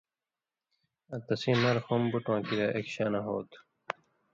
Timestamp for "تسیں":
1.27-1.57